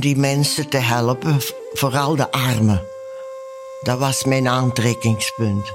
[0.00, 1.40] die mensen te helpen,
[1.72, 2.82] vooral de armen.
[3.80, 5.72] Dat was mijn aantrekkingspunt.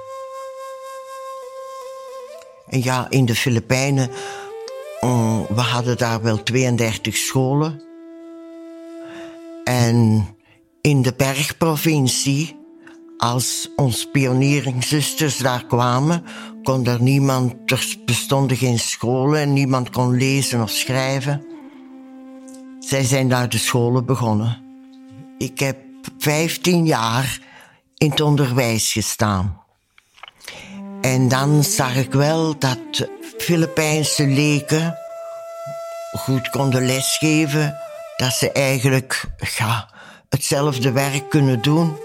[2.67, 4.11] En ja, in de Filipijnen,
[5.01, 7.81] mm, we hadden daar wel 32 scholen.
[9.63, 10.27] En
[10.81, 12.59] in de bergprovincie,
[13.17, 16.23] als ons pionieringszusters daar kwamen,
[16.63, 21.52] kon er niemand, er bestonden geen scholen en niemand kon lezen of schrijven.
[22.93, 24.61] Zij zijn daar de scholen begonnen.
[25.37, 25.77] Ik heb
[26.17, 27.39] 15 jaar
[27.97, 29.61] in het onderwijs gestaan.
[31.01, 34.97] En dan zag ik wel dat Filipijnse leken
[36.17, 37.75] goed konden lesgeven,
[38.17, 39.23] dat ze eigenlijk
[39.57, 39.89] ja,
[40.29, 41.97] hetzelfde werk kunnen doen.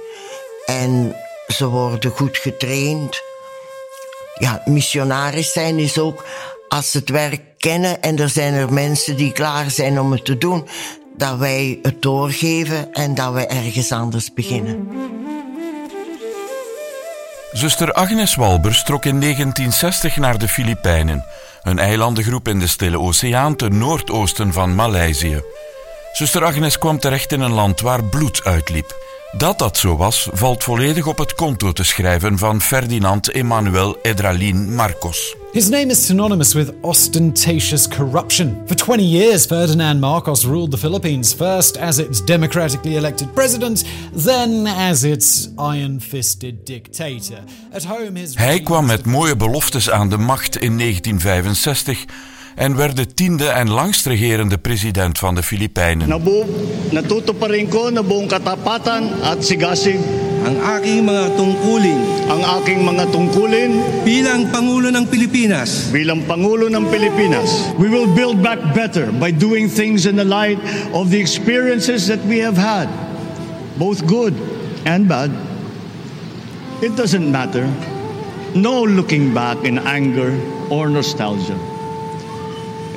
[0.67, 1.17] En
[1.49, 3.21] ze worden goed getraind.
[4.35, 6.25] Ja, missionaris zijn is ook
[6.69, 10.39] als het werk kennen en er zijn er mensen die klaar zijn om het te
[10.39, 10.69] doen,
[11.17, 14.89] dat wij het doorgeven en dat wij ergens anders beginnen.
[17.53, 21.25] Zuster Agnes Walbers trok in 1960 naar de Filipijnen,
[21.63, 25.43] een eilandengroep in de Stille Oceaan ten noordoosten van Maleisië.
[26.13, 28.97] Zuster Agnes kwam terecht in een land waar bloed uitliep.
[29.33, 34.75] Dat dat zo was, valt volledig op het konto te schrijven van Ferdinand Emmanuel Edralin
[34.75, 35.38] Marcos.
[35.53, 38.67] His name is synonymous with ostentatious corruption.
[38.67, 43.83] For 20 years, Ferdinand Marcos ruled the Philippines, first as its democratically elected president,
[44.13, 47.43] then as its iron fisted dictator.
[47.73, 52.05] At home, his Hij kwam met mooie beloftes aan de macht in 1965
[52.59, 56.09] en werd de tiende en langst regerende president van de Filipijnen.
[56.91, 60.01] Natutuparin ko na buong katapatan at sigasig
[60.43, 65.89] ang aking mga tungkulin ang aking mga tungkulin bilang Pangulo ng Pilipinas.
[65.89, 67.73] Bilang Pangulo ng Pilipinas.
[67.81, 70.61] We will build back better by doing things in the light
[70.93, 72.91] of the experiences that we have had,
[73.81, 74.37] both good
[74.85, 75.33] and bad.
[76.85, 77.65] It doesn't matter.
[78.53, 80.37] No looking back in anger
[80.69, 81.78] or nostalgia.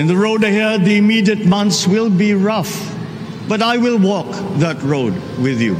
[0.02, 2.72] In the road ahead, the immediate months will be rough,
[3.48, 5.76] but I will walk that road with you.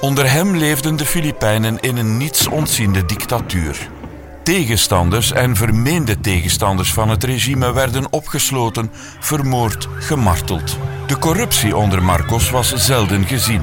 [0.00, 3.90] Onder hem leefden de Filipijnen in een niets ontziende dictatuur.
[4.42, 8.90] Tegenstanders en vermeende tegenstanders van het regime werden opgesloten,
[9.20, 10.76] vermoord, gemarteld.
[11.06, 13.62] De corruptie onder Marcos was zelden gezien.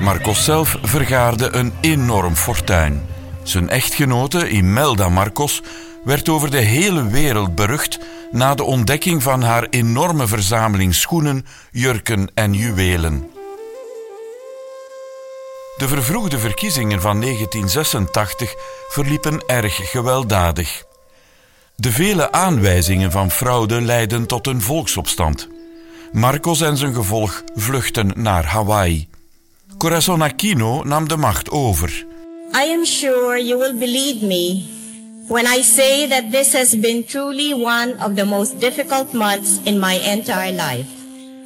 [0.00, 3.02] Marcos zelf vergaarde een enorm fortuin.
[3.42, 5.62] Zijn echtgenote Imelda Marcos
[6.08, 7.98] werd over de hele wereld berucht
[8.30, 13.30] na de ontdekking van haar enorme verzameling schoenen, jurken en juwelen.
[15.76, 18.54] De vervroegde verkiezingen van 1986
[18.88, 20.84] verliepen erg gewelddadig.
[21.76, 25.48] De vele aanwijzingen van fraude leidden tot een volksopstand.
[26.12, 29.08] Marcos en zijn gevolg vluchten naar Hawaii.
[29.78, 32.06] Corazon Aquino nam de macht over.
[32.54, 34.76] I am sure you will believe me
[35.28, 39.78] when I say that this has been truly one of the most difficult months in
[39.78, 40.88] my entire life.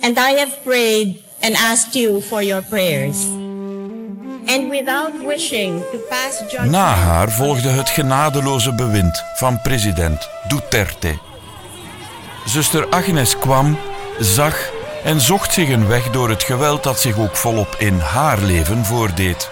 [0.03, 3.25] And I have prayed and asked you for your prayers.
[4.47, 6.71] And without wishing to pass judgment...
[6.71, 11.19] Na haar volgde het genadeloze bewind van president Duterte.
[12.47, 13.79] Zuster Agnes kwam,
[14.21, 14.71] zag
[15.05, 18.85] en zocht zich een weg door het geweld dat zich ook volop in haar leven
[18.85, 19.51] voordeed.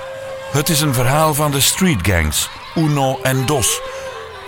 [0.52, 3.80] Het is een verhaal van de streetgangs, Uno en Dos,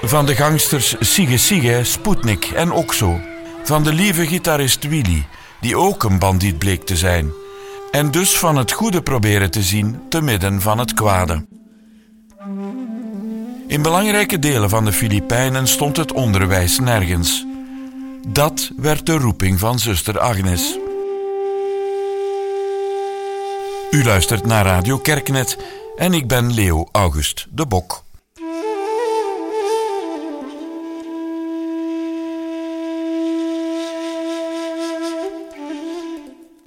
[0.03, 3.21] van de gangsters Sige Sige, Sputnik en Oxo,
[3.65, 5.27] van de lieve gitarist Willy,
[5.61, 7.31] die ook een bandiet bleek te zijn
[7.91, 11.47] en dus van het goede proberen te zien te midden van het kwade.
[13.67, 17.47] In belangrijke delen van de Filipijnen stond het onderwijs nergens.
[18.29, 20.79] Dat werd de roeping van zuster Agnes.
[23.91, 25.59] U luistert naar Radio Kerknet
[25.97, 28.05] en ik ben Leo August de Bok.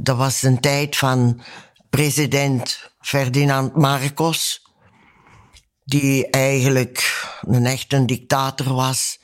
[0.06, 1.42] Dat was een tijd van
[1.90, 4.62] president Ferdinand Marcos,
[5.84, 9.19] die eigenlijk een echte dictator was.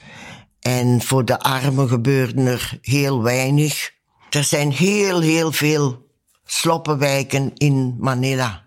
[0.59, 3.91] En voor de armen gebeurde er heel weinig.
[4.29, 6.07] Er zijn heel, heel veel
[6.45, 8.65] sloppenwijken in Manila,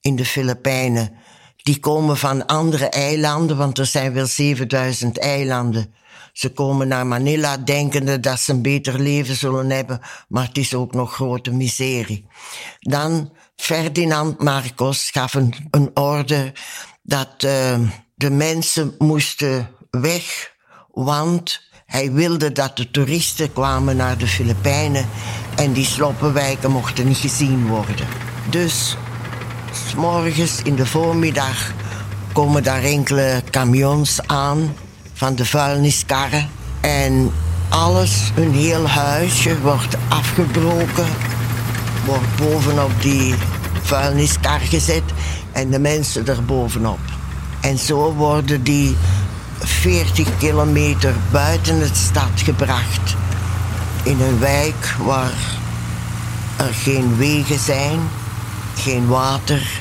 [0.00, 1.12] in de Filipijnen.
[1.56, 5.94] Die komen van andere eilanden, want er zijn wel 7000 eilanden.
[6.40, 10.74] Ze komen naar Manila denkende dat ze een beter leven zullen hebben, maar het is
[10.74, 12.26] ook nog grote miserie.
[12.78, 16.52] Dan Ferdinand Marcos gaf een, een orde
[17.02, 17.78] dat uh,
[18.14, 20.54] de mensen moesten weg
[20.90, 25.08] Want hij wilde dat de toeristen kwamen naar de Filipijnen
[25.56, 28.06] en die sloppenwijken mochten niet gezien worden.
[28.50, 28.96] Dus,
[29.72, 31.72] s morgens in de voormiddag
[32.32, 34.74] komen daar enkele camions aan
[35.20, 36.48] van de vuilniskarren.
[36.80, 37.32] En
[37.68, 41.06] alles, een heel huisje, wordt afgebroken,
[42.04, 43.34] wordt bovenop die
[43.82, 45.02] vuilniskar gezet
[45.52, 46.98] en de mensen er bovenop.
[47.60, 48.96] En zo worden die
[49.58, 53.16] 40 kilometer buiten het stad gebracht.
[54.02, 55.58] In een wijk waar
[56.56, 57.98] er geen wegen zijn,
[58.76, 59.80] geen water,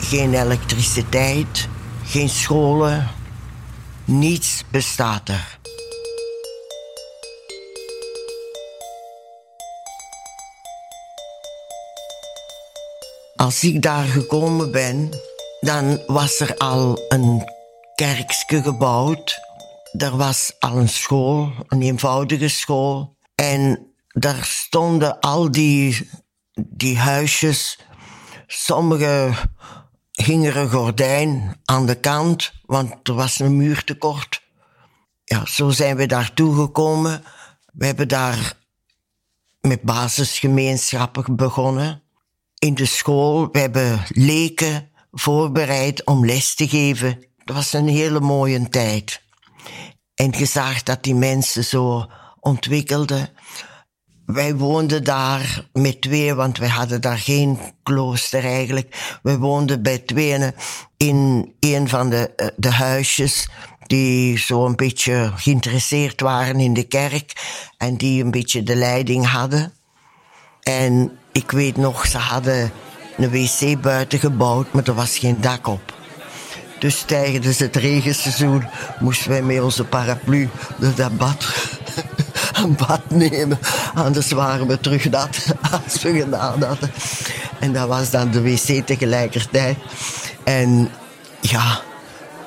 [0.00, 1.68] geen elektriciteit,
[2.04, 3.08] geen scholen.
[4.06, 5.58] Niets bestaat er.
[13.36, 15.10] Als ik daar gekomen ben,
[15.60, 17.44] dan was er al een
[17.94, 19.40] kerkje gebouwd.
[19.98, 23.16] Er was al een school, een eenvoudige school.
[23.34, 26.10] En daar stonden al die,
[26.54, 27.78] die huisjes.
[28.46, 29.32] Sommige
[30.14, 34.42] hingen een gordijn aan de kant, want er was een muur tekort.
[35.24, 37.24] Ja, zo zijn we daartoe gekomen.
[37.72, 38.56] We hebben daar
[39.60, 42.02] met basisgemeenschappen begonnen.
[42.58, 47.24] In de school, we hebben leken voorbereid om les te geven.
[47.44, 49.22] Dat was een hele mooie tijd.
[50.14, 53.28] En je zag dat die mensen zo ontwikkelden.
[54.26, 59.18] Wij woonden daar met twee, want wij hadden daar geen klooster eigenlijk.
[59.22, 60.52] We woonden bij tweeën
[60.96, 63.48] in een van de, eh, de huisjes
[63.86, 67.32] die zo een beetje geïnteresseerd waren in de kerk
[67.78, 69.72] en die een beetje de leiding hadden.
[70.62, 72.72] En ik weet nog, ze hadden
[73.16, 75.94] een wc buiten gebouwd, maar er was geen dak op.
[76.78, 78.64] Dus tijdens het regenseizoen
[79.00, 80.48] moesten wij met onze paraplu
[80.78, 81.46] door dat bad,
[82.64, 83.58] een bad nemen.
[83.94, 86.90] Anders waren we terug nat als we gedaan hadden.
[87.60, 89.76] En dat was dan de wc tegelijkertijd.
[90.44, 90.90] En
[91.40, 91.80] ja,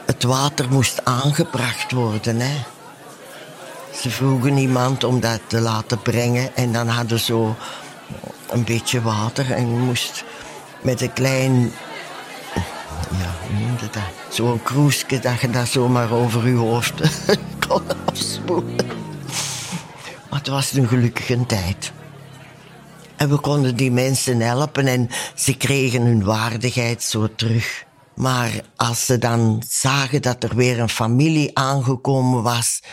[0.05, 2.39] het water moest aangebracht worden.
[2.39, 2.63] Hè.
[4.01, 7.55] Ze vroegen iemand om dat te laten brengen en dan hadden ze zo
[8.49, 10.23] een beetje water en je moest
[10.81, 11.71] met een klein
[13.11, 14.33] ja, hoe noemde dat?
[14.33, 16.93] Zo'n kroesje dat je dat zomaar over je hoofd
[17.67, 19.06] kon afspoelen.
[20.29, 21.91] Maar het was een gelukkige tijd.
[23.15, 27.85] En we konden die mensen helpen en ze kregen hun waardigheid zo terug.
[28.15, 32.83] Maar als ze dan zagen dat er weer een familie aangekomen was,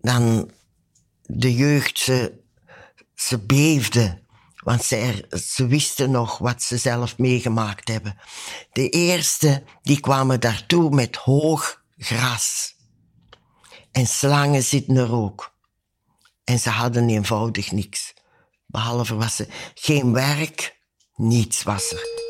[0.00, 0.50] dan
[1.22, 2.32] de jeugd, ze,
[3.14, 4.24] ze beefde.
[4.64, 8.16] Want ze, ze wisten nog wat ze zelf meegemaakt hebben.
[8.72, 12.74] De eerste, die kwamen daartoe met hoog gras.
[13.92, 15.54] En slangen zitten er ook.
[16.46, 18.14] En ze hadden eenvoudig niks.
[18.66, 20.76] Behalve was er geen werk,
[21.14, 22.24] niets was er.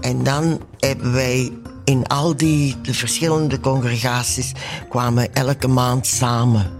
[0.00, 1.52] En dan hebben wij
[1.84, 4.52] in al die de verschillende congregaties
[4.88, 6.79] kwamen elke maand samen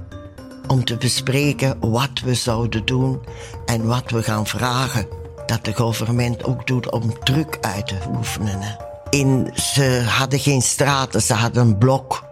[0.71, 3.21] om te bespreken wat we zouden doen
[3.67, 5.09] en wat we gaan vragen
[5.47, 8.77] dat de gouvernement ook doet om druk uit te oefenen.
[9.11, 12.25] In, ze hadden geen straten, ze hadden een blok.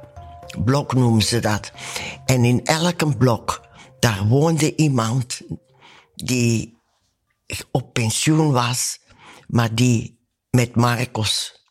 [0.64, 1.72] Blok noemen ze dat.
[2.24, 3.66] En in elke blok,
[3.98, 5.40] daar woonde iemand
[6.14, 6.78] die
[7.70, 9.00] op pensioen was,
[9.46, 10.18] maar die
[10.50, 11.64] met Marcos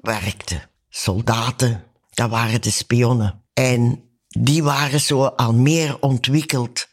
[0.00, 0.68] werkte.
[0.88, 3.42] Soldaten, dat waren de spionnen.
[3.52, 6.88] En die waren zo al meer ontwikkeld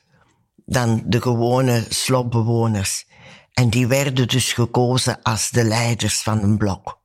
[0.66, 3.06] dan de gewone slopbewoners.
[3.54, 7.00] En die werden dus gekozen als de leiders van een blok.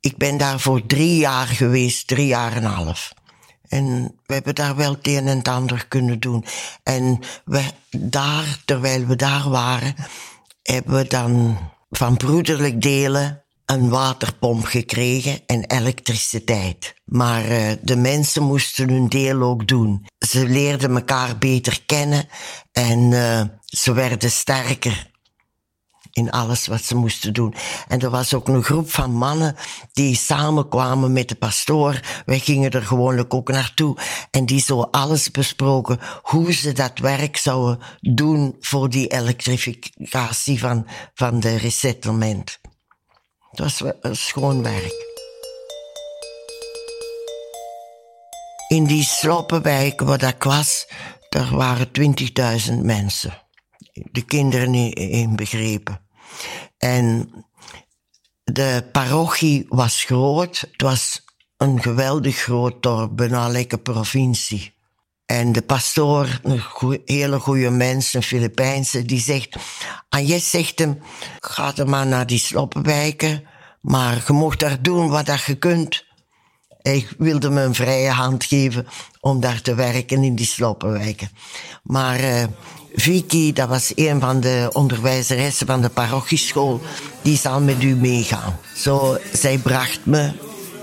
[0.00, 3.12] Ik ben daar voor drie jaar geweest, drie jaar en een half.
[3.68, 6.44] En we hebben daar wel het een en ander kunnen doen.
[6.82, 9.94] En we, daar, terwijl we daar waren,
[10.62, 11.58] hebben we dan
[11.90, 16.94] van broederlijk delen een waterpomp gekregen en elektriciteit.
[17.04, 20.06] Maar uh, de mensen moesten hun deel ook doen.
[20.28, 22.28] Ze leerden elkaar beter kennen
[22.72, 25.14] en uh, ze werden sterker
[26.16, 27.54] in alles wat ze moesten doen.
[27.88, 29.56] En er was ook een groep van mannen
[29.92, 32.00] die samenkwamen met de pastoor.
[32.26, 33.96] Wij gingen er gewoonlijk ook naartoe.
[34.30, 40.86] En die zo alles besproken hoe ze dat werk zouden doen voor die elektrificatie van,
[41.14, 42.58] van de resettlement.
[43.56, 45.04] Het was schoon werk.
[48.68, 50.88] In die sloppenwijk waar ik was,
[51.28, 51.88] daar waren
[52.68, 53.42] 20.000 mensen.
[53.92, 56.00] De kinderen inbegrepen.
[56.78, 57.30] En
[58.44, 60.60] de parochie was groot.
[60.60, 61.24] Het was
[61.56, 64.75] een geweldig groot dorp, bijna lekker provincie.
[65.26, 66.62] En de pastoor, een
[67.04, 69.56] hele goede mens, een Filipijnse, die zegt...
[70.08, 70.98] Agnes zegt hem,
[71.40, 73.44] ga er maar naar die sloppenwijken,
[73.80, 76.04] maar je mocht daar doen wat dat je kunt.
[76.82, 78.86] Hij wilde me een vrije hand geven
[79.20, 81.28] om daar te werken in die sloppenwijken.
[81.82, 82.44] Maar uh,
[82.94, 86.80] Vicky, dat was een van de onderwijzeressen van de parochieschool,
[87.22, 88.58] die zal met u meegaan.
[88.74, 90.32] Zo, zij bracht me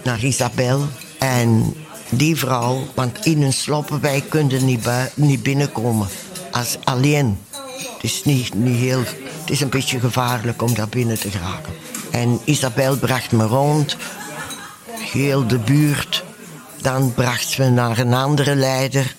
[0.03, 0.87] naar Isabel
[1.19, 1.73] en
[2.17, 6.07] die vrouw, want in een sloppenwijk kun je niet, niet binnenkomen.
[6.51, 7.37] Als alleen.
[7.77, 9.03] Het is niet, niet heel...
[9.43, 11.73] Het is een beetje gevaarlijk om daar binnen te geraken.
[12.11, 13.97] En Isabel bracht me rond.
[15.11, 16.23] Heel de buurt.
[16.81, 19.15] Dan bracht ze me naar een andere leider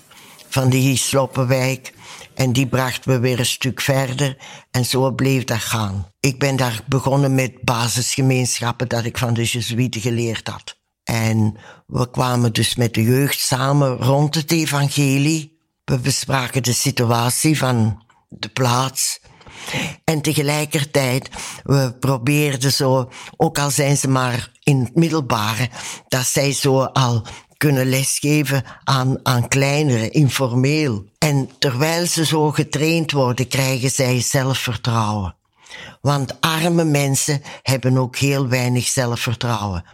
[0.48, 1.92] van die sloppenwijk.
[2.34, 4.36] En die bracht me weer een stuk verder.
[4.70, 6.08] En zo bleef dat gaan.
[6.20, 10.76] Ik ben daar begonnen met basisgemeenschappen dat ik van de Jesuiten geleerd had.
[11.04, 11.56] En
[11.86, 15.58] we kwamen dus met de jeugd samen rond het evangelie.
[15.84, 19.20] We bespraken de situatie van de plaats.
[20.04, 21.30] En tegelijkertijd,
[21.62, 25.70] we probeerden zo, ook al zijn ze maar in het middelbare,
[26.08, 31.04] dat zij zo al kunnen lesgeven aan, aan kleinere, informeel.
[31.18, 35.36] En terwijl ze zo getraind worden, krijgen zij zelfvertrouwen.
[36.00, 39.84] Want arme mensen hebben ook heel weinig zelfvertrouwen.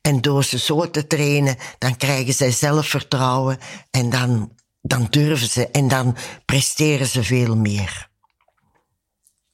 [0.00, 3.58] En door ze zo te trainen, dan krijgen zij zelfvertrouwen
[3.90, 8.10] en dan, dan durven ze en dan presteren ze veel meer.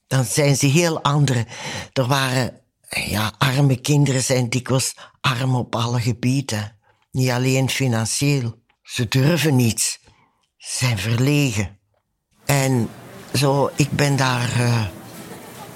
[0.07, 1.45] Dan zijn ze heel andere.
[1.93, 6.77] Er waren, ja, arme kinderen zijn dikwijls arm op alle gebieden.
[7.11, 8.61] Niet alleen financieel.
[8.81, 9.99] Ze durven niets.
[10.57, 11.79] Ze zijn verlegen.
[12.45, 12.89] En
[13.33, 14.59] zo, ik ben daar.
[14.59, 14.85] Uh,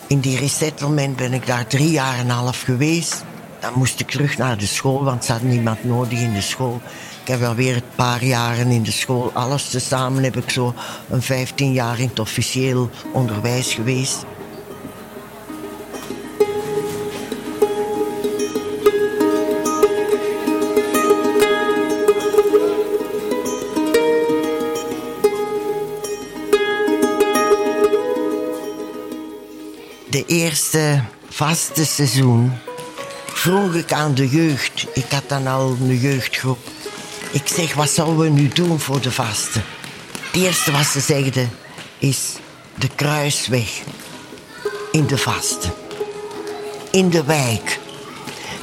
[0.07, 3.23] in die resettlement ben ik daar drie jaar en een half geweest.
[3.59, 6.81] Dan moest ik terug naar de school, want ze hadden niemand nodig in de school.
[7.21, 9.31] Ik heb alweer een paar jaren in de school.
[9.33, 10.73] Alles tezamen heb ik zo
[11.09, 14.25] een 15 jaar in het officieel onderwijs geweest.
[30.33, 32.51] Eerste vaste seizoen
[33.33, 34.85] vroeg ik aan de jeugd.
[34.93, 36.59] Ik had dan al een jeugdgroep.
[37.31, 39.61] Ik zeg, wat zouden we nu doen voor de vaste?
[40.21, 41.49] Het eerste wat ze zeiden
[41.97, 42.19] is
[42.75, 43.81] de kruisweg
[44.91, 45.67] in de vaste.
[46.91, 47.79] In de wijk.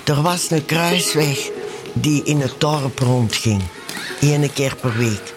[0.05, 1.50] Er was een kruisweg
[1.93, 3.62] die in het dorp rondging.
[4.21, 5.35] Eén keer per week.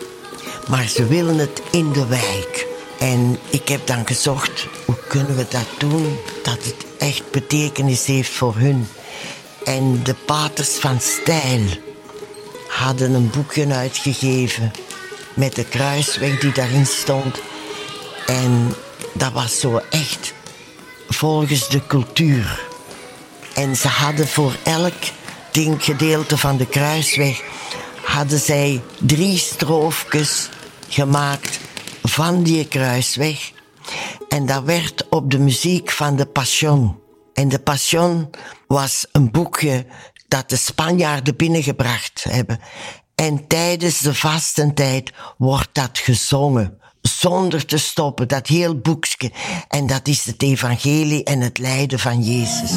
[0.68, 2.68] Maar ze willen het in de wijk.
[3.00, 4.68] En ik heb dan gezocht,
[5.14, 8.88] kunnen we dat doen dat het echt betekenis heeft voor hun?
[9.64, 11.62] En de paters van Stijl
[12.68, 14.72] hadden een boekje uitgegeven
[15.34, 17.40] met de kruisweg die daarin stond.
[18.26, 18.76] En
[19.14, 20.34] dat was zo echt
[21.10, 22.62] volgens de cultuur.
[23.54, 25.04] En ze hadden voor elk
[25.52, 27.42] ding, gedeelte van de kruisweg,
[28.04, 30.50] hadden zij drie stroofjes
[30.90, 31.60] gemaakt
[32.04, 33.52] van die kruisweg.
[34.34, 37.00] En dat werd op de muziek van de Passion.
[37.34, 38.30] En de Passion
[38.68, 39.86] was een boekje
[40.28, 42.60] dat de Spanjaarden binnengebracht hebben.
[43.16, 46.78] En tijdens de vastentijd wordt dat gezongen.
[47.02, 49.32] Zonder te stoppen, dat heel boekje.
[49.68, 52.72] En dat is het evangelie en het lijden van Jezus.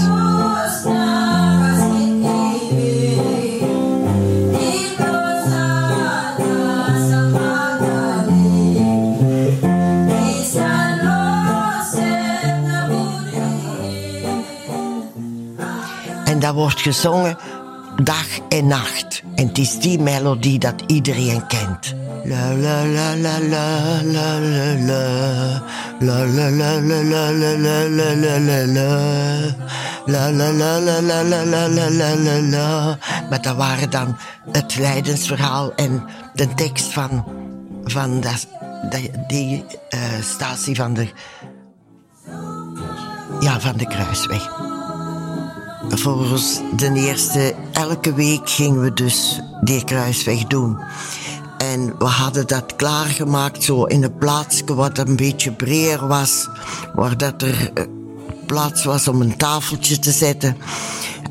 [16.47, 17.37] Dat wordt gezongen
[18.03, 19.23] dag en nacht.
[19.35, 21.95] En het is die melodie dat iedereen kent.
[22.25, 25.03] La la la la la la la la
[26.01, 28.39] La la la la la la la la
[32.17, 32.99] la la
[33.31, 34.17] Maar dat waren dan
[34.53, 37.25] het lijdensverhaal en de tekst van,
[37.85, 38.47] van dat,
[39.27, 41.09] die uh, statie van de,
[43.41, 44.66] ja, van de kruisweg
[45.89, 50.79] volgens de eerste, elke week gingen we dus die kruisweg doen.
[51.59, 56.49] En we hadden dat klaargemaakt zo in een plaatsje wat een beetje breer was.
[56.95, 57.85] Waar dat er eh,
[58.47, 60.57] plaats was om een tafeltje te zetten.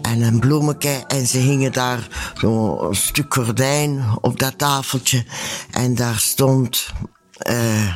[0.02, 1.04] en een bloemetje.
[1.08, 2.08] En ze hingen daar
[2.38, 5.26] zo'n stuk gordijn op dat tafeltje.
[5.72, 6.88] En daar stond
[7.50, 7.96] uh,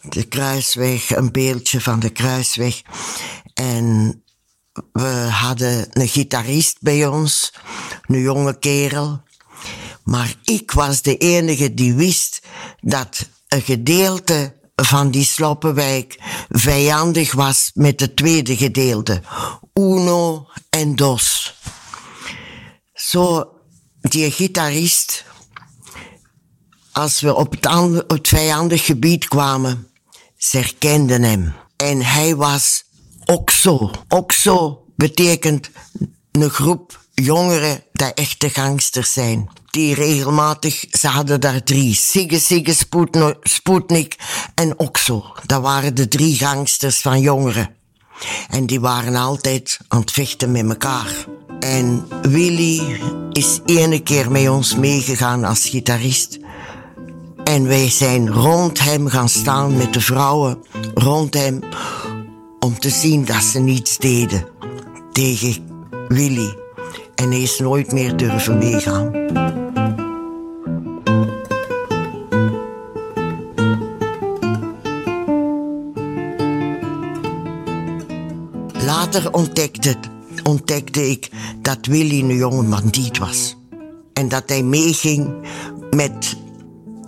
[0.00, 2.82] de kruisweg, een beeldje van de kruisweg.
[3.54, 4.23] En
[4.92, 7.52] we hadden een gitarist bij ons,
[8.06, 9.22] een jonge kerel.
[10.04, 12.40] Maar ik was de enige die wist
[12.80, 19.22] dat een gedeelte van die Sloppenwijk vijandig was met het tweede gedeelte.
[19.74, 21.54] Uno en Dos.
[22.94, 23.52] Zo,
[24.00, 25.24] die gitarist,
[26.92, 27.56] als we op
[28.06, 29.88] het, vijandig gebied kwamen,
[30.36, 31.54] ze herkenden hem.
[31.76, 32.84] En hij was
[33.26, 33.90] OXO.
[34.08, 35.70] OXO betekent
[36.32, 39.48] een groep jongeren die echte gangsters zijn.
[39.70, 41.94] Die regelmatig, ze hadden daar drie.
[41.94, 42.74] Sigge, Sigge,
[43.42, 44.16] Sputnik
[44.54, 45.24] en OXO.
[45.46, 47.74] Dat waren de drie gangsters van jongeren.
[48.48, 51.26] En die waren altijd aan het vechten met elkaar.
[51.60, 53.00] En Willy
[53.32, 56.38] is ene keer met ons meegegaan als gitarist.
[57.44, 60.64] En wij zijn rond hem gaan staan met de vrouwen
[60.94, 61.60] rond hem
[62.64, 64.46] om te zien dat ze niets deden
[65.12, 65.56] tegen
[66.08, 66.54] Willy.
[67.14, 69.12] En hij is nooit meer durven meegaan.
[78.84, 79.96] Later ontdekte,
[80.42, 81.30] ontdekte ik
[81.62, 83.56] dat Willy een jonge bandiet was.
[84.12, 85.34] En dat hij meeging
[85.90, 86.36] met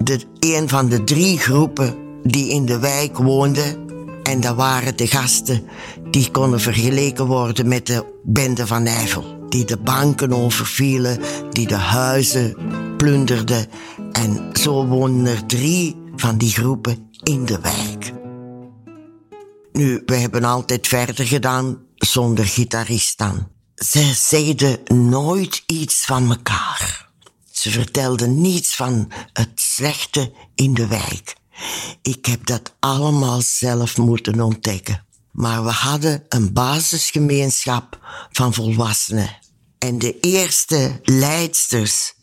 [0.02, 3.85] de, een van de drie groepen die in de wijk woonden.
[4.26, 5.68] En dat waren de gasten
[6.10, 9.46] die konden vergeleken worden met de bende van Nijvel.
[9.48, 12.56] Die de banken overvielen, die de huizen
[12.96, 13.66] plunderden.
[14.12, 18.12] En zo woonden er drie van die groepen in de wijk.
[19.72, 23.48] Nu, we hebben altijd verder gedaan zonder gitarist dan.
[23.74, 27.10] Ze zeiden nooit iets van elkaar.
[27.50, 31.34] Ze vertelde niets van het slechte in de wijk.
[32.02, 35.04] Ik heb dat allemaal zelf moeten ontdekken.
[35.32, 37.98] Maar we hadden een basisgemeenschap
[38.30, 39.38] van volwassenen.
[39.78, 42.14] En de eerste leidsters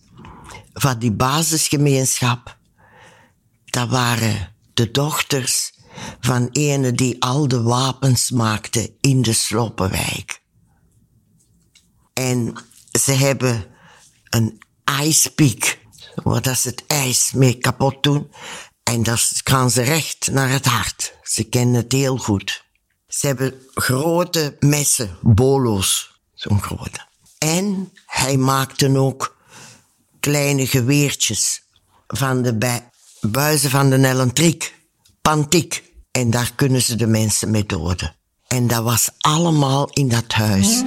[0.74, 2.58] van die basisgemeenschap,
[3.65, 5.74] dat waren de dochters
[6.19, 10.41] van ene die al de wapens maakte in de Sloppenwijk.
[12.13, 12.54] En
[13.00, 13.65] ze hebben
[14.30, 15.80] een ijspiek,
[16.15, 18.32] waar dat ze het ijs mee kapot doen.
[18.84, 21.13] En dat gaan ze recht naar het hart.
[21.24, 22.63] Ze kennen het heel goed.
[23.08, 27.08] Ze hebben grote messen, bolo's, zo'n grote.
[27.38, 29.36] En hij maakte ook
[30.19, 31.63] kleine geweertjes
[32.08, 32.82] van de
[33.22, 34.80] buizen van de Ellentrik,
[35.22, 35.84] pantiek.
[36.12, 38.15] En daar kunnen ze de mensen mee doden.
[38.48, 40.84] En dat was allemaal in dat huis.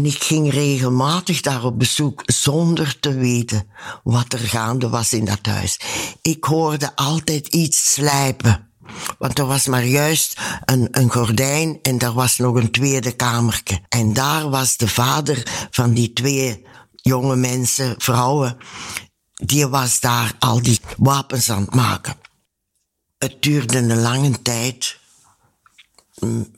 [0.00, 3.70] En ik ging regelmatig daar op bezoek zonder te weten
[4.02, 5.80] wat er gaande was in dat huis.
[6.22, 8.70] Ik hoorde altijd iets slijpen.
[9.18, 13.80] Want er was maar juist een, een gordijn en er was nog een tweede kamertje.
[13.88, 18.56] En daar was de vader van die twee jonge mensen, vrouwen,
[19.34, 22.16] die was daar al die wapens aan het maken.
[23.18, 24.98] Het duurde een lange tijd,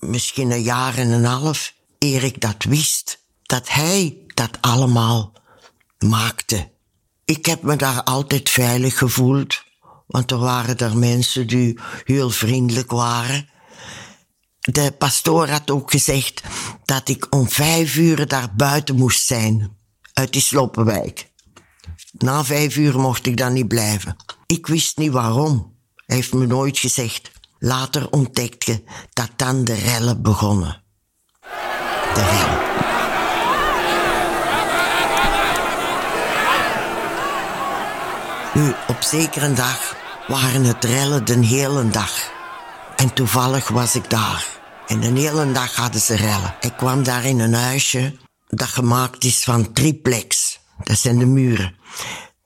[0.00, 3.20] misschien een jaar en een half, eer ik dat wist
[3.52, 5.32] dat hij dat allemaal
[5.98, 6.70] maakte.
[7.24, 9.62] Ik heb me daar altijd veilig gevoeld,
[10.06, 13.48] want er waren daar mensen die heel vriendelijk waren.
[14.60, 16.42] De pastoor had ook gezegd
[16.84, 19.76] dat ik om vijf uur daar buiten moest zijn,
[20.12, 21.30] uit die Sloppenwijk.
[22.12, 24.16] Na vijf uur mocht ik dan niet blijven.
[24.46, 25.76] Ik wist niet waarom.
[26.06, 27.30] Hij heeft me nooit gezegd.
[27.58, 30.82] Later ontdekte dat dan de rellen begonnen.
[32.14, 32.91] De rellen.
[38.54, 42.30] Nu, op zekere dag waren het rellen de hele dag.
[42.96, 44.46] En toevallig was ik daar.
[44.86, 46.54] En de hele dag hadden ze rellen.
[46.60, 48.16] Ik kwam daar in een huisje
[48.48, 50.58] dat gemaakt is van triplex.
[50.82, 51.76] Dat zijn de muren.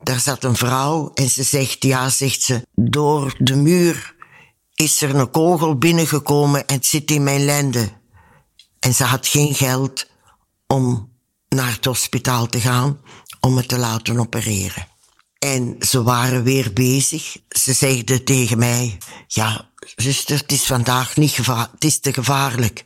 [0.02, 4.14] Daar zat een vrouw en ze zegt, ja, zegt ze, door de muur
[4.74, 7.88] is er een kogel binnengekomen en het zit in mijn lende.
[8.80, 10.10] En ze had geen geld
[10.66, 11.12] om
[11.48, 13.00] naar het hospitaal te gaan
[13.40, 14.94] om het te laten opereren.
[15.38, 17.36] En ze waren weer bezig.
[17.48, 21.36] Ze zeiden tegen mij, ja, zuster, het is vandaag niet.
[21.36, 22.84] Het is te gevaarlijk.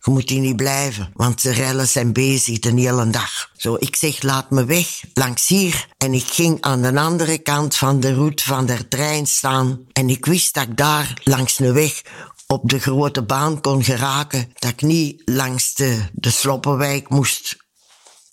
[0.00, 3.50] je moet hier niet blijven, want de rellen zijn bezig de hele dag.
[3.56, 5.88] Zo, ik zeg, laat me weg, langs hier.
[5.98, 9.80] En ik ging aan de andere kant van de route van de trein staan.
[9.92, 12.02] En ik wist dat ik daar langs de weg
[12.46, 14.52] op de grote baan kon geraken.
[14.58, 17.56] Dat ik niet langs de, de Sloppenwijk moest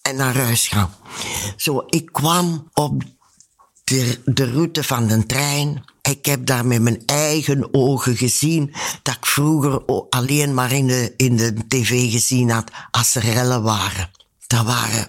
[0.01, 0.93] en naar huis gaan.
[1.58, 3.03] Zo, ik kwam op
[4.25, 5.84] de, route van de trein.
[6.02, 8.73] Ik heb daar met mijn eigen ogen gezien
[9.04, 13.63] dat ik vroeger alleen maar in de, in de tv gezien had als er rellen
[13.63, 14.12] waren.
[14.47, 15.08] Dat waren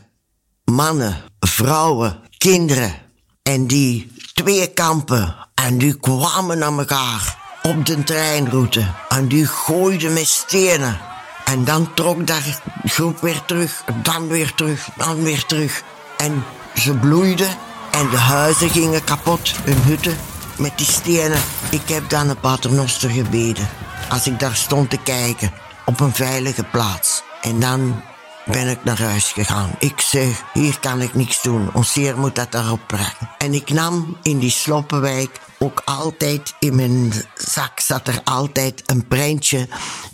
[0.65, 2.95] mannen, vrouwen, kinderen.
[3.43, 5.37] En die twee kampen.
[5.55, 8.95] En die kwamen naar elkaar op de treinroute.
[9.09, 11.01] En die gooiden met stenen.
[11.45, 15.83] En dan trok daar groep weer terug, dan weer terug, dan weer terug.
[16.17, 17.57] En ze bloeiden
[17.91, 20.17] en de huizen gingen kapot, hun hutten
[20.59, 21.41] met die stenen.
[21.71, 23.69] Ik heb dan een paternoster gebeden.
[24.09, 25.53] Als ik daar stond te kijken,
[25.85, 27.23] op een veilige plaats.
[27.43, 28.03] En dan
[28.47, 29.71] ben ik naar huis gegaan.
[29.79, 31.75] Ik zeg, hier kan ik niks doen.
[31.75, 33.31] Ons heer moet dat daarop brengen.
[33.39, 39.07] En ik nam in die Sloppenwijk ook altijd in mijn zak zat er altijd een
[39.07, 39.69] prentje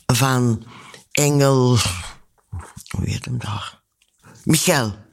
[0.07, 0.67] van
[1.13, 1.79] Engel.
[2.89, 3.81] Hoe heet hem daar?
[4.45, 5.06] Michel.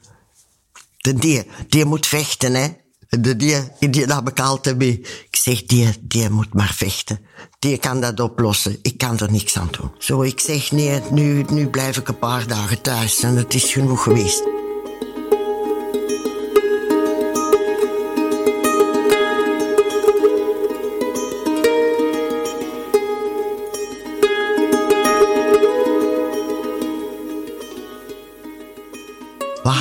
[1.04, 2.68] De die, die moet vechten, hè.
[3.08, 3.56] De die,
[3.90, 5.00] die heb ik altijd mee.
[5.00, 7.20] Ik zeg, die, die moet maar vechten.
[7.58, 8.78] Die kan dat oplossen.
[8.82, 9.90] Ik kan er niks aan doen.
[9.98, 13.72] Zo, ik zeg, nee, nu, nu blijf ik een paar dagen thuis en het is
[13.72, 14.42] genoeg geweest.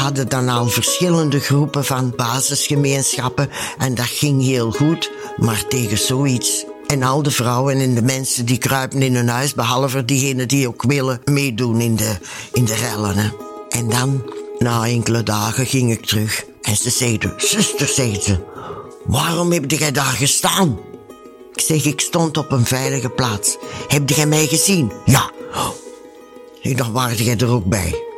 [0.04, 6.66] Hadden dan al verschillende groepen van basisgemeenschappen en dat ging heel goed, maar tegen zoiets.
[6.88, 10.68] En al de vrouwen en de mensen die kruipen in hun huis, behalve diegenen die
[10.68, 12.18] ook willen meedoen in de,
[12.54, 13.34] in de rellen.
[13.70, 14.24] En dan,
[14.60, 18.38] na enkele dagen, ging ik terug en ze zeiden, zuster, zei ze,
[19.06, 20.80] waarom heb jij daar gestaan?
[21.54, 23.58] Ik zeg, ik stond op een veilige plaats.
[23.88, 24.92] Heb jij mij gezien?
[25.06, 25.32] Ja.
[26.62, 28.13] En dan waren jij er ook bij.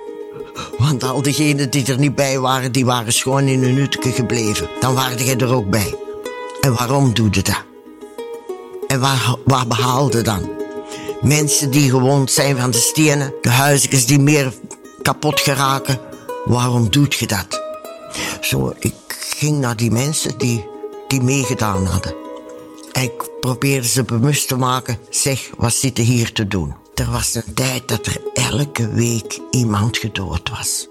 [0.86, 4.70] Want al diegenen die er niet bij waren, die waren gewoon in hun hutje gebleven.
[4.80, 5.96] Dan waren jij er ook bij.
[6.62, 7.64] En waarom doe je dat?
[8.88, 10.50] En waar, waar behaalde dan?
[11.22, 14.54] Mensen die gewond zijn van de stenen, de huisjes die meer
[15.02, 16.00] kapot geraken.
[16.44, 17.62] Waarom doet je dat?
[18.42, 20.66] Zo, ik ging naar die mensen die,
[21.08, 22.16] die meegedaan hadden.
[22.92, 26.85] En ik probeerde ze bewust te maken, zeg, wat zit er hier te doen?
[26.96, 30.88] Er was een tijd dat er elke week iemand gedood was.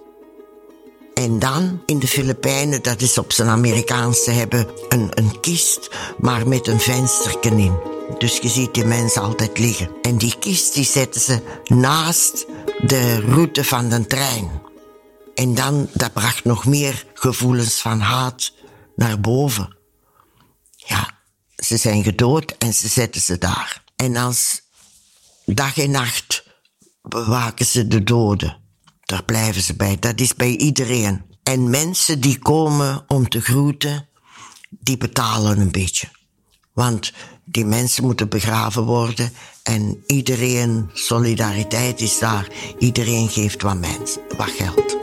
[1.15, 5.91] En dan in de Filipijnen, dat is op zijn Amerikaans, ze hebben een, een kist,
[6.19, 7.79] maar met een vensterken in.
[8.19, 9.91] Dus je ziet die mensen altijd liggen.
[10.03, 12.47] En die kist die zetten ze naast
[12.87, 14.51] de route van de trein.
[15.35, 18.53] En dan, dat bracht nog meer gevoelens van haat
[18.97, 19.77] naar boven.
[20.77, 21.11] Ja,
[21.57, 23.85] ze zijn gedood en ze zetten ze daar.
[23.97, 24.64] En als
[25.45, 26.45] dag en nacht
[27.03, 28.57] bewaken ze de doden.
[29.05, 29.99] Daar blijven ze bij.
[29.99, 31.23] Dat is bij iedereen.
[31.43, 34.09] En mensen die komen om te groeten,
[34.71, 36.09] die betalen een beetje.
[36.73, 37.13] Want
[37.45, 42.49] die mensen moeten begraven worden en iedereen, solidariteit is daar.
[42.79, 44.97] Iedereen geeft wat, mens, wat geld.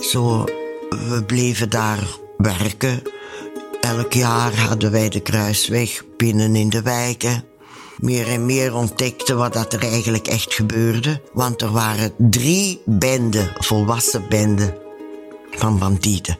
[0.00, 0.44] Zo,
[0.88, 3.02] we bleven daar werken.
[3.80, 7.44] Elk jaar hadden wij de kruisweg binnen in de wijken.
[7.96, 11.20] Meer en meer ontdekten wat dat er eigenlijk echt gebeurde.
[11.32, 14.74] Want er waren drie benden, volwassen benden,
[15.50, 16.38] van bandieten.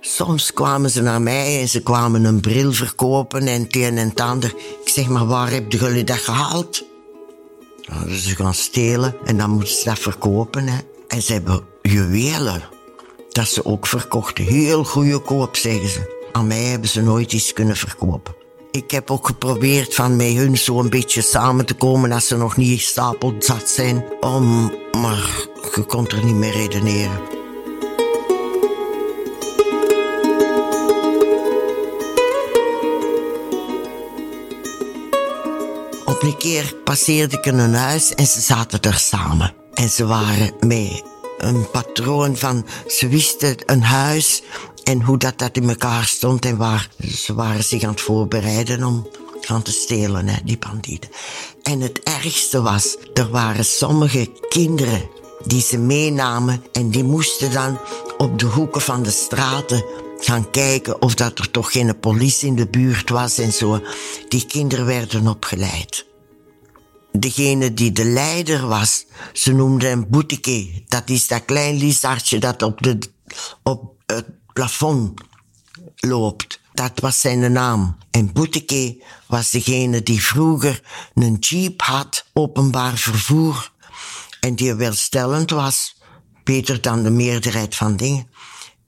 [0.00, 4.08] Soms kwamen ze naar mij en ze kwamen een bril verkopen en het een en
[4.08, 4.54] het ander.
[4.84, 6.84] Ik zeg maar, waar hebben jullie dat gehaald?
[7.84, 10.68] Nou, ze gaan stelen en dan moeten ze dat verkopen.
[10.68, 10.78] Hè.
[11.08, 12.62] En ze hebben juwelen
[13.28, 14.44] dat ze ook verkochten.
[14.44, 16.17] Heel goedkoop, zeggen ze.
[16.32, 18.34] Aan mij hebben ze nooit iets kunnen verkopen.
[18.70, 22.36] Ik heb ook geprobeerd van met hun zo een beetje samen te komen als ze
[22.36, 24.04] nog niet stapeld zat zijn.
[24.20, 27.20] Om, maar je kon er niet meer redeneren.
[36.04, 39.54] Op een keer passeerde ik in een huis en ze zaten er samen.
[39.74, 41.02] En ze waren met
[41.38, 44.42] een patroon van, ze wisten een huis
[44.88, 46.88] en hoe dat, dat in elkaar stond en waar.
[47.16, 49.08] Ze waren zich aan het voorbereiden om
[49.40, 51.10] gaan te stelen, hè, die bandieten.
[51.62, 55.08] En het ergste was, er waren sommige kinderen
[55.44, 57.78] die ze meenamen en die moesten dan
[58.18, 59.84] op de hoeken van de straten
[60.18, 63.80] gaan kijken of dat er toch geen politie in de buurt was en zo.
[64.28, 66.06] Die kinderen werden opgeleid.
[67.12, 70.82] Degene die de leider was, ze noemden hem Boutike.
[70.88, 72.98] Dat is dat klein lizardje dat op, de,
[73.62, 74.26] op het
[74.58, 75.20] plafond
[75.96, 76.60] loopt.
[76.72, 77.96] Dat was zijn naam.
[78.10, 80.82] En Bouteke was degene die vroeger
[81.14, 83.72] een jeep had, openbaar vervoer.
[84.40, 85.96] En die welstellend was,
[86.44, 88.28] beter dan de meerderheid van dingen.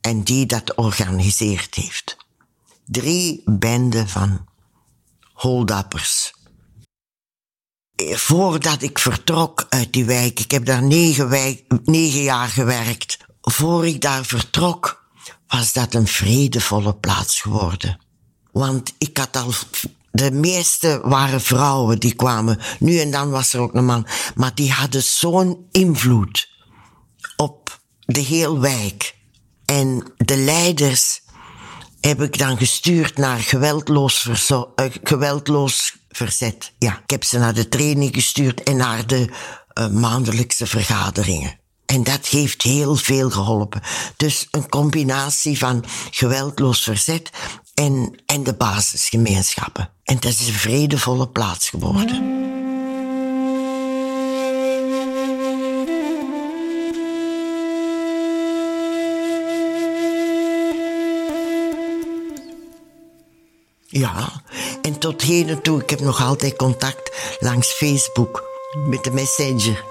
[0.00, 2.16] En die dat georganiseerd heeft.
[2.84, 4.46] Drie benden van
[5.32, 6.32] holdappers.
[7.96, 13.18] Voordat ik vertrok uit die wijk, ik heb daar negen, negen jaar gewerkt.
[13.40, 14.99] Voor ik daar vertrok,
[15.50, 17.98] was dat een vredevolle plaats geworden.
[18.52, 19.52] Want ik had al,
[20.10, 22.58] de meeste waren vrouwen die kwamen.
[22.78, 24.06] Nu en dan was er ook een man.
[24.34, 26.48] Maar die hadden zo'n invloed
[27.36, 29.14] op de hele wijk.
[29.64, 31.20] En de leiders
[32.00, 34.62] heb ik dan gestuurd naar geweldloos, uh,
[35.02, 36.72] geweldloos verzet.
[36.78, 39.28] Ja, ik heb ze naar de training gestuurd en naar de
[39.74, 41.58] uh, maandelijkse vergaderingen.
[41.90, 43.82] En dat heeft heel veel geholpen.
[44.16, 47.30] Dus een combinatie van geweldloos verzet
[47.74, 49.90] en, en de basisgemeenschappen.
[50.04, 52.38] En dat is een vredevolle plaats geworden.
[63.86, 64.42] Ja,
[64.82, 68.44] en tot heden toe, ik heb nog altijd contact langs Facebook
[68.86, 69.84] met de messenger.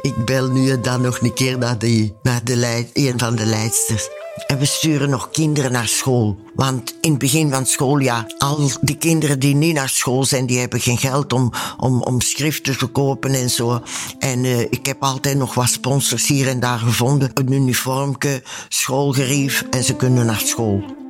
[0.00, 3.44] Ik bel nu en dan nog een keer naar, die, naar de een van de
[3.44, 4.08] leidsters.
[4.46, 6.36] En we sturen nog kinderen naar school.
[6.54, 10.46] Want in het begin van het schooljaar, al die kinderen die niet naar school zijn,
[10.46, 13.82] die hebben geen geld om, om, om schriften te kopen en zo.
[14.18, 17.30] En uh, ik heb altijd nog wat sponsors hier en daar gevonden.
[17.34, 21.01] Een uniformke, schoolgerief en ze kunnen naar school.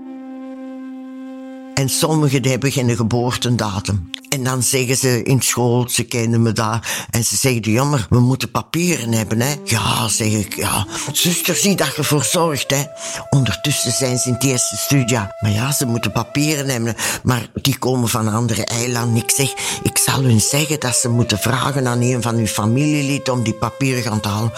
[1.74, 4.10] En sommigen hebben geen geboortedatum.
[4.28, 7.06] En dan zeggen ze in school, ze kennen me daar.
[7.10, 9.54] En ze zeggen, jammer, we moeten papieren hebben, hè.
[9.64, 10.86] Ja, zeg ik, ja.
[11.12, 12.82] Zuster, zie dat je voor zorgt, hè.
[13.30, 15.36] Ondertussen zijn ze in het eerste studiejaar.
[15.40, 16.94] Maar ja, ze moeten papieren hebben.
[17.22, 19.22] Maar die komen van andere eilanden.
[19.22, 23.28] Ik zeg, ik zal hun zeggen dat ze moeten vragen aan een van uw familielid
[23.28, 24.52] om die papieren gaan te halen.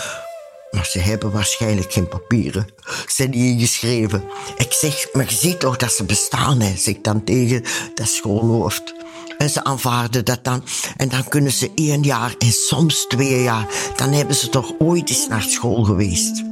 [0.74, 2.66] Maar ze hebben waarschijnlijk geen papieren.
[3.06, 4.24] Zijn niet ingeschreven.
[4.56, 7.62] Ik zeg, maar je ziet toch dat ze bestaan, hè, zeg dan tegen
[7.94, 8.94] dat schoolhoofd.
[9.38, 10.64] En ze aanvaarden dat dan.
[10.96, 13.66] En dan kunnen ze één jaar en soms twee jaar.
[13.96, 16.42] Dan hebben ze toch ooit eens naar school geweest.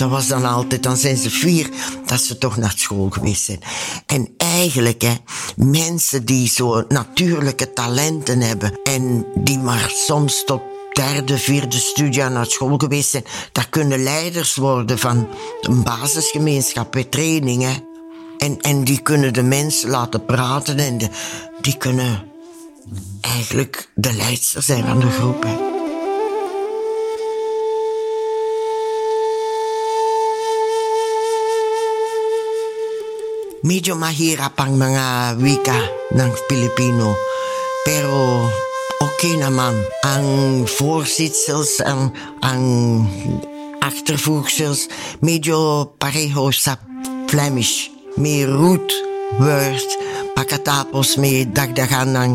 [0.00, 1.68] Dat was dan altijd, dan zijn ze vier
[2.06, 3.60] dat ze toch naar school geweest zijn.
[4.06, 5.14] En eigenlijk, hè,
[5.56, 10.60] mensen die zo natuurlijke talenten hebben en die maar soms tot
[10.92, 15.28] derde, vierde studiejaar naar school geweest zijn, dat kunnen leiders worden van
[15.60, 17.84] een basisgemeenschap bij trainingen.
[18.38, 20.98] En, en die kunnen de mensen laten praten en
[21.60, 22.22] die kunnen
[23.20, 25.42] eigenlijk de leidster zijn van de groep.
[25.42, 25.79] Hè.
[33.60, 35.80] Medyo mahirap ang mga wika
[36.16, 37.12] ng Pilipino.
[37.84, 38.48] Pero
[39.04, 39.76] okay naman.
[40.00, 40.26] Ang
[40.64, 42.08] voorzitsels, ang,
[42.40, 42.64] ang
[43.84, 44.88] achtervoegsels,
[45.20, 46.80] medyo pareho sa
[47.28, 47.92] Flemish.
[48.16, 48.88] May root
[49.36, 49.84] word,
[50.32, 52.32] pagkatapos may dagdagan ng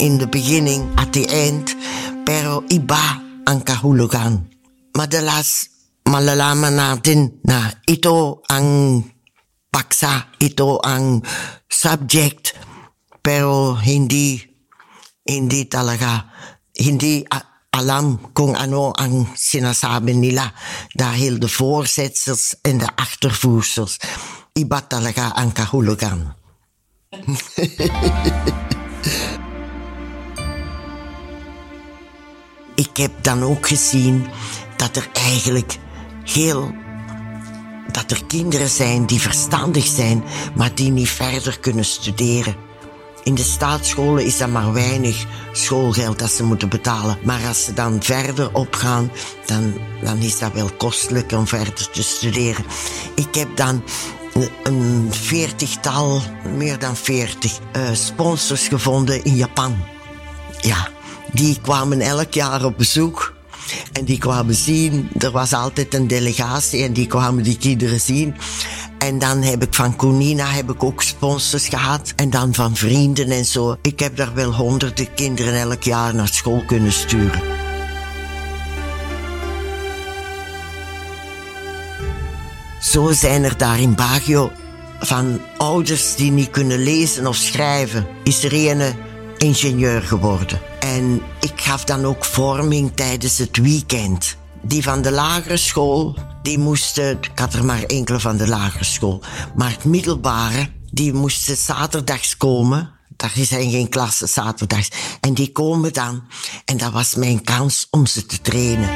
[0.00, 1.76] in the beginning, at the end,
[2.24, 4.48] pero iba ang kahulugan.
[4.96, 5.70] Madalas
[6.08, 9.00] malalaman natin na ito ang
[9.74, 11.18] paksa, ito ang
[11.66, 12.54] subject,
[13.18, 14.38] pero hindi,
[15.26, 16.30] hindi talaga,
[16.78, 17.26] hindi
[17.74, 20.46] alam kung ano ang sinasabi nila
[20.94, 23.98] dahil de voorzetsels en de achtervoersels,
[24.54, 26.30] iba talaga ang kahulugan.
[32.74, 34.26] Ik heb dan ook gezien
[34.76, 35.78] dat er eigenlijk
[36.24, 36.83] heel
[37.92, 42.54] dat er kinderen zijn die verstandig zijn, maar die niet verder kunnen studeren.
[43.22, 47.18] In de staatsscholen is dat maar weinig schoolgeld dat ze moeten betalen.
[47.22, 49.10] Maar als ze dan verder opgaan,
[49.46, 52.64] dan, dan is dat wel kostelijk om verder te studeren.
[53.14, 53.82] Ik heb dan
[54.62, 56.22] een veertigtal,
[56.56, 59.76] meer dan veertig, uh, sponsors gevonden in Japan.
[60.60, 60.88] Ja,
[61.32, 63.34] die kwamen elk jaar op bezoek.
[63.92, 65.08] En die kwamen zien.
[65.18, 68.34] Er was altijd een delegatie en die kwamen die kinderen zien.
[68.98, 72.12] En dan heb ik van Conina heb ik ook sponsors gehad.
[72.16, 73.76] En dan van vrienden en zo.
[73.82, 77.42] Ik heb daar wel honderden kinderen elk jaar naar school kunnen sturen.
[82.80, 84.50] Zo zijn er daar in Bagio
[85.00, 88.88] van ouders die niet kunnen lezen of schrijven, is er eh,
[89.36, 90.60] ingenieur geworden.
[90.94, 94.36] En ik gaf dan ook vorming tijdens het weekend.
[94.62, 98.84] Die van de lagere school, die moesten, ik had er maar enkele van de lagere
[98.84, 99.22] school,
[99.54, 102.90] maar het middelbare, die moesten zaterdags komen.
[103.16, 104.88] Daar zijn geen klassen zaterdags.
[105.20, 106.22] En die komen dan.
[106.64, 108.88] En dat was mijn kans om ze te trainen.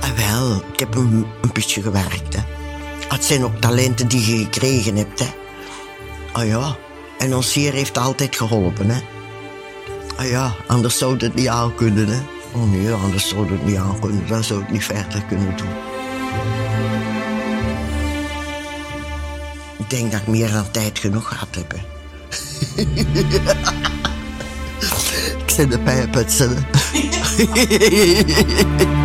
[0.00, 2.34] Ah, wel, ik heb een, een beetje gewerkt.
[2.36, 2.57] Hè.
[3.08, 5.18] Het zijn ook talenten die je gekregen hebt.
[5.18, 5.26] Hè.
[6.32, 6.76] Ah ja,
[7.18, 8.90] en ons hier heeft altijd geholpen.
[8.90, 9.00] Hè.
[10.16, 12.08] Ah ja, anders zou het niet aan kunnen.
[12.08, 12.18] Hè.
[12.52, 14.26] Oh nee, anders zou het niet aan kunnen.
[14.26, 15.68] Dan zou ik niet verder kunnen doen.
[19.78, 21.74] Ik denk dat ik meer dan tijd genoeg gehad heb.
[25.44, 26.66] ik zit de pijp uitzetten.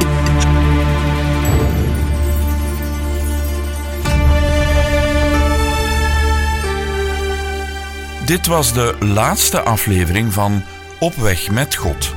[8.26, 10.64] Dit was de laatste aflevering van
[11.00, 12.14] Op weg met God.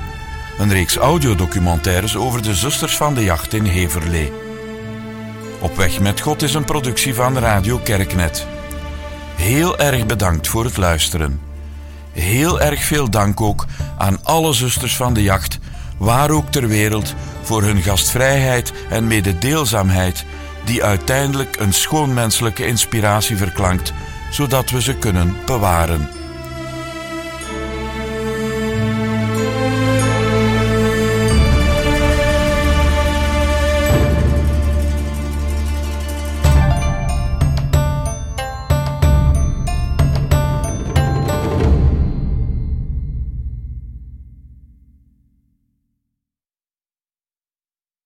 [0.58, 4.32] Een reeks audiodocumentaires over de zusters van de jacht in Heverlee.
[5.60, 8.46] Op weg met God is een productie van Radio Kerknet.
[9.34, 11.40] Heel erg bedankt voor het luisteren.
[12.12, 13.64] Heel erg veel dank ook
[13.98, 15.58] aan alle zusters van de jacht,
[15.98, 20.24] waar ook ter wereld, voor hun gastvrijheid en mededeelzaamheid,
[20.64, 23.92] die uiteindelijk een schoonmenselijke inspiratie verklankt,
[24.30, 26.08] zodat we ze kunnen bewaren.